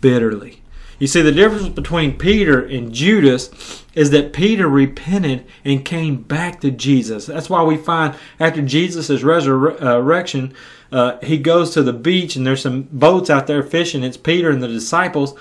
[0.00, 0.62] bitterly.
[0.98, 6.62] You see, the difference between Peter and Judas is that Peter repented and came back
[6.62, 7.26] to Jesus.
[7.26, 10.54] That's why we find after Jesus' resurrection,
[10.90, 14.02] uh, he goes to the beach and there's some boats out there fishing.
[14.02, 15.34] It's Peter and the disciples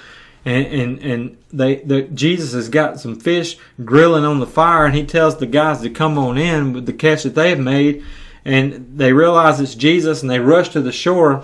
[0.46, 4.96] and and, and they the, Jesus has got some fish grilling on the fire, and
[4.96, 8.04] he tells the guys to come on in with the catch that they've made,
[8.44, 11.44] and they realize it's Jesus, and they rush to the shore,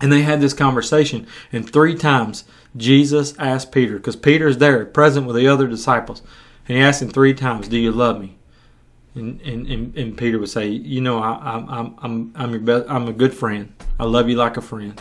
[0.00, 2.44] and they had this conversation, and three times
[2.76, 6.22] Jesus asked Peter, because Peter's there, present with the other disciples,
[6.66, 8.36] and he asked him three times, "Do you love me?"
[9.14, 12.86] And, and, and, Peter would say, "You know, I, am I'm I'm I'm your best.
[12.88, 13.74] I'm a good friend.
[14.00, 14.98] I love you like a friend."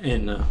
[0.00, 0.42] And uh,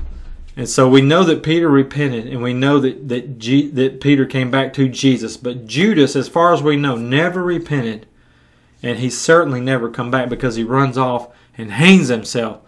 [0.58, 4.26] and so we know that Peter repented, and we know that that, G, that Peter
[4.26, 5.38] came back to Jesus.
[5.38, 8.08] But Judas, as far as we know, never repented,
[8.82, 12.60] and he certainly never come back because he runs off and hangs himself.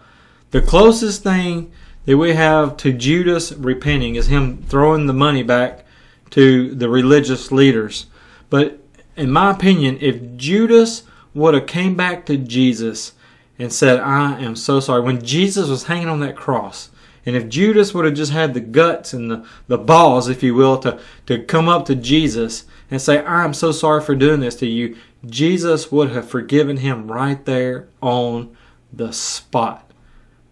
[0.52, 1.72] The closest thing
[2.06, 5.84] that we have to Judas repenting is him throwing the money back
[6.30, 8.06] to the religious leaders.
[8.50, 8.78] But
[9.16, 11.02] in my opinion, if Judas
[11.34, 13.14] would have came back to Jesus
[13.58, 16.89] and said, "I am so sorry," when Jesus was hanging on that cross
[17.26, 20.54] and if Judas would have just had the guts and the, the balls, if you
[20.54, 24.56] will, to, to come up to Jesus and say, I'm so sorry for doing this
[24.56, 28.56] to you, Jesus would have forgiven him right there on
[28.92, 29.90] the spot.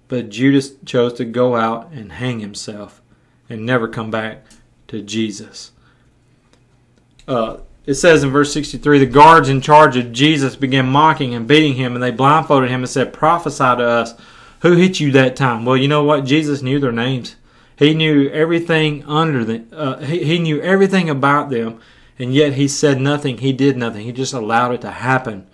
[0.08, 3.00] But Judas chose to go out and hang himself
[3.48, 4.44] and never come back
[4.88, 5.72] to Jesus.
[7.26, 11.46] Uh, it says in verse 63 the guards in charge of Jesus began mocking and
[11.46, 14.14] beating him, and they blindfolded him and said, Prophesy to us
[14.60, 15.64] who hit you that time?
[15.64, 16.24] Well, you know what?
[16.24, 17.36] Jesus knew their names.
[17.76, 19.68] He knew everything under them.
[19.72, 21.80] Uh, he, he knew everything about them,
[22.18, 23.38] and yet he said nothing.
[23.38, 24.04] He did nothing.
[24.04, 25.46] He just allowed it to happen.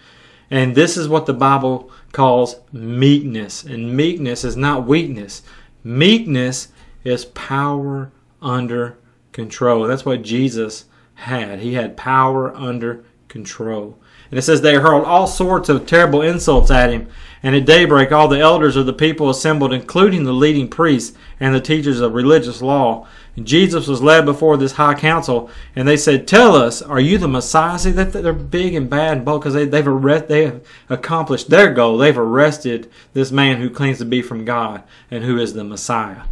[0.50, 3.64] And this is what the Bible calls meekness.
[3.64, 5.42] And meekness is not weakness.
[5.82, 6.68] Meekness
[7.02, 8.96] is power under
[9.32, 9.86] control.
[9.86, 11.60] That's what Jesus had.
[11.60, 13.98] He had power under control.
[14.30, 17.08] And it says they hurled all sorts of terrible insults at him.
[17.42, 21.54] And at daybreak, all the elders of the people assembled, including the leading priests and
[21.54, 23.06] the teachers of religious law.
[23.36, 27.18] And Jesus was led before this high council, and they said, "Tell us, are you
[27.18, 30.64] the Messiah?" See, they're big and bad and bold because they, they've arrest, they have
[30.88, 31.98] accomplished their goal.
[31.98, 36.22] They've arrested this man who claims to be from God and who is the Messiah,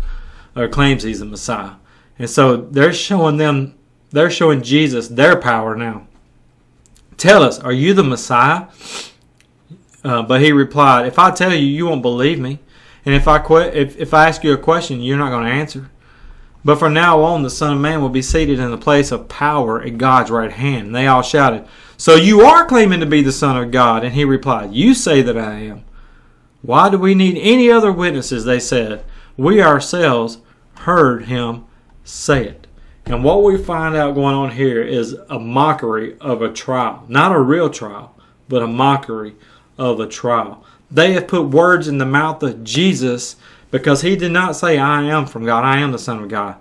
[0.57, 1.73] or claims he's the Messiah.
[2.19, 3.75] And so they're showing them,
[4.11, 6.07] they're showing Jesus their power now.
[7.23, 8.67] Tell us, are you the Messiah?
[10.03, 12.59] Uh, but he replied, If I tell you, you won't believe me.
[13.05, 15.53] And if I, que- if, if I ask you a question, you're not going to
[15.53, 15.89] answer.
[16.65, 19.29] But from now on, the Son of Man will be seated in the place of
[19.29, 20.89] power at God's right hand.
[20.89, 21.65] And they all shouted,
[21.97, 24.03] So you are claiming to be the Son of God?
[24.03, 25.85] And he replied, You say that I am.
[26.61, 28.45] Why do we need any other witnesses?
[28.45, 29.05] They said.
[29.37, 30.39] We ourselves
[30.79, 31.67] heard him
[32.03, 32.67] say it.
[33.07, 37.05] And what we find out going on here is a mockery of a trial.
[37.09, 38.15] Not a real trial,
[38.49, 39.35] but a mockery
[39.77, 40.65] of a trial.
[40.91, 43.37] They have put words in the mouth of Jesus
[43.71, 46.57] because he did not say, I am from God, I am the Son of God.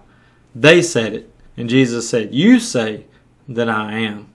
[0.56, 1.34] They said it.
[1.58, 3.06] And Jesus said, You say
[3.48, 4.30] that I am.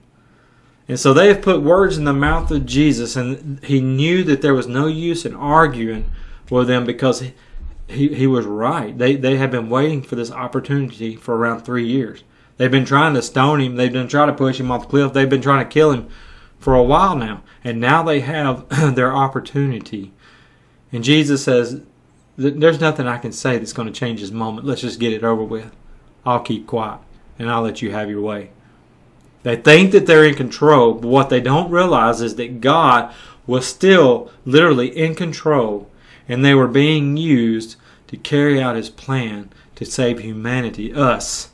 [0.87, 4.41] And so they have put words in the mouth of Jesus, and he knew that
[4.41, 6.05] there was no use in arguing
[6.49, 7.23] with them because
[7.87, 8.97] he, he was right.
[8.97, 12.23] They, they had been waiting for this opportunity for around three years.
[12.57, 13.75] They've been trying to stone him.
[13.75, 15.13] They've been trying to push him off the cliff.
[15.13, 16.09] They've been trying to kill him
[16.59, 17.43] for a while now.
[17.63, 20.11] And now they have their opportunity.
[20.91, 21.81] And Jesus says,
[22.35, 24.67] There's nothing I can say that's going to change this moment.
[24.67, 25.71] Let's just get it over with.
[26.25, 26.99] I'll keep quiet
[27.39, 28.49] and I'll let you have your way.
[29.43, 33.13] They think that they're in control, but what they don't realize is that God
[33.45, 35.89] was still literally in control
[36.27, 37.75] and they were being used
[38.07, 41.49] to carry out his plan to save humanity, us,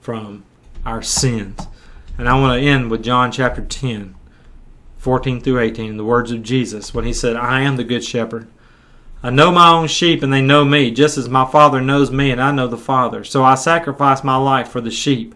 [0.00, 0.44] from
[0.86, 1.66] our sins.
[2.16, 4.14] And I want to end with John chapter 10,
[4.98, 8.48] 14 through 18, the words of Jesus when he said, I am the good shepherd.
[9.22, 12.30] I know my own sheep and they know me, just as my Father knows me
[12.30, 13.24] and I know the Father.
[13.24, 15.34] So I sacrifice my life for the sheep.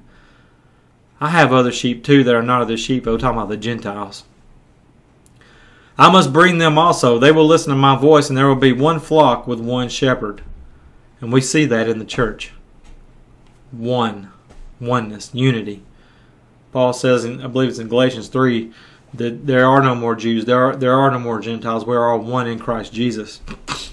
[1.21, 3.07] I have other sheep too that are not of the sheep.
[3.07, 4.25] I'm talking about the Gentiles.
[6.03, 7.17] I must bring them also.
[7.17, 10.43] They will listen to my voice, and there will be one flock with one shepherd.
[11.21, 12.51] And we see that in the church.
[13.71, 14.33] One.
[14.81, 15.31] Oneness.
[15.33, 15.85] Unity.
[16.73, 18.73] Paul says, in, I believe it's in Galatians 3,
[19.15, 21.87] that there are no more Jews, there are, there are no more Gentiles.
[21.87, 23.41] We are all one in Christ Jesus.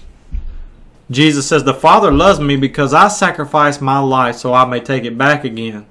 [1.12, 5.04] Jesus says, The Father loves me because I sacrificed my life so I may take
[5.04, 5.86] it back again.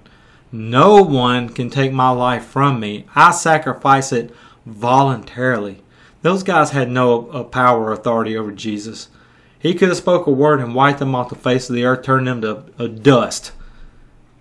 [0.51, 3.05] No one can take my life from me.
[3.15, 5.82] I sacrifice it voluntarily.
[6.22, 9.09] Those guys had no uh, power or authority over Jesus.
[9.57, 12.03] He could have spoke a word and wiped them off the face of the earth,
[12.03, 13.51] turned them to a dust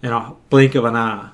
[0.03, 1.31] in a blink of an eye.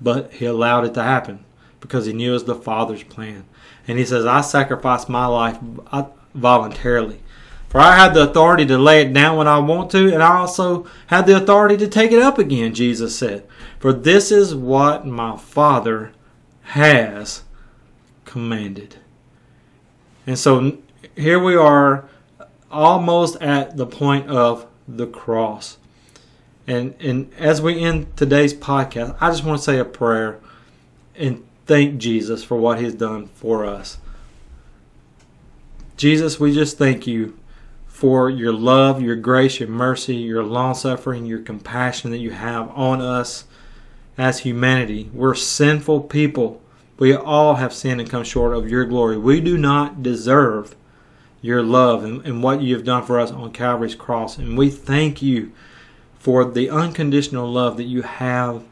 [0.00, 1.44] But he allowed it to happen
[1.80, 3.44] because he knew it was the Father's plan.
[3.86, 5.58] And he says, I sacrifice my life
[5.90, 7.20] uh, voluntarily.
[7.68, 10.36] For I have the authority to lay it down when I want to, and I
[10.36, 13.46] also have the authority to take it up again, Jesus said.
[13.78, 16.12] For this is what my Father
[16.62, 17.44] has
[18.26, 18.96] commanded.
[20.26, 20.78] And so
[21.16, 22.08] here we are
[22.70, 25.78] almost at the point of the cross.
[26.66, 30.38] And and as we end today's podcast, I just want to say a prayer
[31.16, 33.98] and thank Jesus for what he's done for us.
[35.96, 37.38] Jesus, we just thank you
[37.86, 42.70] for your love, your grace, your mercy, your long suffering, your compassion that you have
[42.70, 43.44] on us
[44.16, 45.10] as humanity.
[45.12, 46.61] We're sinful people
[47.02, 49.18] we all have sinned and come short of your glory.
[49.18, 50.76] We do not deserve
[51.40, 54.38] your love and, and what you have done for us on Calvary's cross.
[54.38, 55.50] And we thank you
[56.20, 58.62] for the unconditional love that you have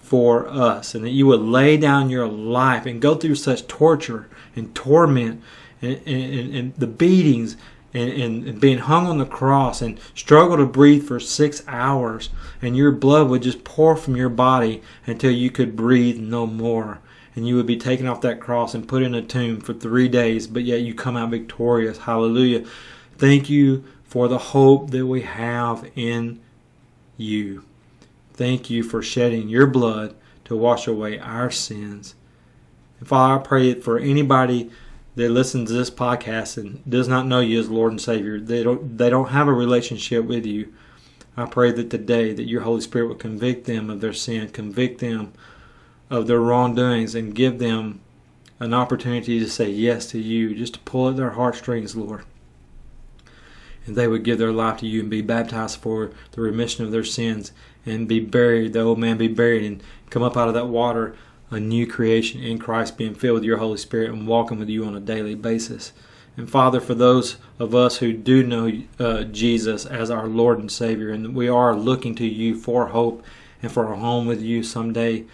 [0.00, 4.28] for us and that you would lay down your life and go through such torture
[4.54, 5.42] and torment
[5.80, 7.56] and, and, and the beatings
[7.92, 12.30] and, and, being hung on the cross and struggle to breathe for six hours
[12.62, 17.00] and your blood would just pour from your body until you could breathe no more
[17.34, 20.08] and you would be taken off that cross and put in a tomb for three
[20.08, 21.98] days, but yet you come out victorious.
[21.98, 22.64] Hallelujah.
[23.16, 26.40] Thank you for the hope that we have in
[27.16, 27.64] you.
[28.34, 30.14] Thank you for shedding your blood
[30.44, 32.14] to wash away our sins.
[32.98, 34.70] And Father, I pray for anybody
[35.14, 38.62] that listens to this podcast and does not know you as Lord and Savior, they
[38.62, 40.72] don't they don't have a relationship with you.
[41.36, 45.00] I pray that today that your Holy Spirit will convict them of their sin, convict
[45.00, 45.32] them
[46.12, 48.00] of their wrongdoings and give them
[48.60, 52.24] an opportunity to say yes to you, just to pull at their heartstrings, Lord.
[53.86, 56.92] And they would give their life to you and be baptized for the remission of
[56.92, 57.52] their sins
[57.86, 61.16] and be buried, the old man be buried and come up out of that water
[61.50, 64.84] a new creation in Christ, being filled with your Holy Spirit and walking with you
[64.84, 65.92] on a daily basis.
[66.36, 70.70] And Father, for those of us who do know uh, Jesus as our Lord and
[70.70, 73.24] Savior, and we are looking to you for hope
[73.62, 75.24] and for a home with you someday,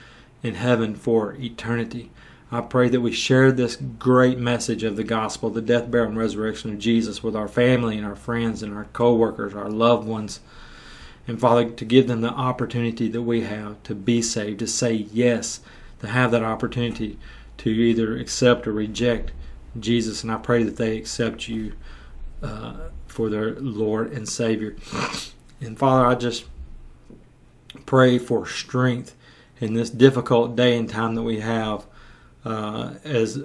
[0.42, 2.10] in heaven for eternity.
[2.50, 6.18] I pray that we share this great message of the gospel, the death, burial, and
[6.18, 10.40] resurrection of Jesus with our family and our friends and our co-workers, our loved ones.
[11.26, 14.92] And Father, to give them the opportunity that we have to be saved, to say
[14.94, 15.60] yes,
[16.00, 17.18] to have that opportunity
[17.58, 19.32] to either accept or reject
[19.78, 20.22] Jesus.
[20.22, 21.74] And I pray that they accept you
[22.42, 24.76] uh, for their Lord and Savior.
[25.60, 26.46] And Father, I just
[27.84, 29.14] pray for strength
[29.60, 31.86] in this difficult day and time that we have
[32.44, 33.42] uh, as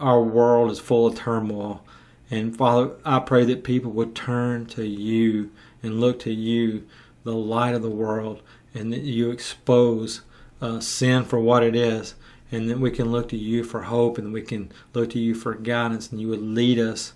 [0.00, 1.84] our world is full of turmoil.
[2.30, 5.50] And Father, I pray that people would turn to you
[5.82, 6.86] and look to you,
[7.24, 8.42] the light of the world,
[8.74, 10.22] and that you expose
[10.60, 12.14] uh, sin for what it is,
[12.50, 15.34] and that we can look to you for hope, and we can look to you
[15.34, 17.12] for guidance, and you would lead us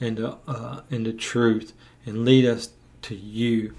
[0.00, 1.72] into uh, into truth
[2.04, 2.70] and lead us
[3.02, 3.74] to you.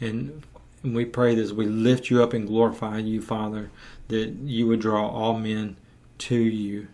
[0.00, 0.42] And
[0.82, 3.70] and we pray that as we lift you up and glorify you, Father,
[4.08, 5.76] that you would draw all men
[6.18, 6.88] to you.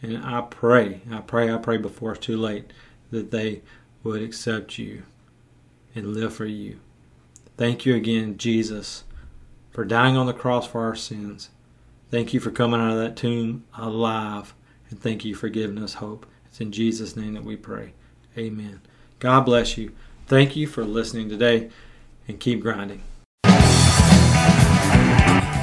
[0.00, 2.72] And I pray, I pray, I pray before it's too late
[3.10, 3.62] that they
[4.02, 5.02] would accept you
[5.94, 6.80] and live for you.
[7.56, 9.04] Thank you again, Jesus,
[9.70, 11.50] for dying on the cross for our sins.
[12.10, 14.54] Thank you for coming out of that tomb alive.
[14.90, 16.26] And thank you for giving us hope.
[16.46, 17.94] It's in Jesus' name that we pray.
[18.36, 18.80] Amen.
[19.18, 19.92] God bless you.
[20.26, 21.70] Thank you for listening today
[22.26, 23.02] and keep grinding.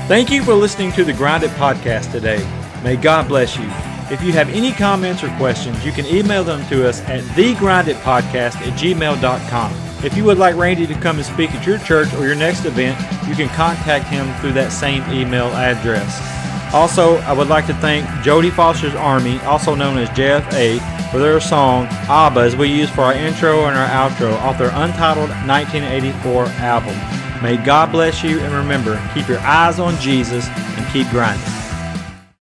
[0.09, 2.43] Thank you for listening to the Grind It podcast today.
[2.83, 3.65] May God bless you.
[4.11, 8.33] If you have any comments or questions, you can email them to us at thegrinditpodcast
[8.33, 10.03] at gmail.com.
[10.03, 12.65] If you would like Randy to come and speak at your church or your next
[12.65, 16.73] event, you can contact him through that same email address.
[16.73, 21.39] Also, I would like to thank Jodie Foster's Army, also known as JFA, for their
[21.39, 26.45] song ABBA as we use for our intro and our outro off their untitled 1984
[26.45, 27.18] album.
[27.41, 31.68] May God bless you and remember, keep your eyes on Jesus and keep grinding.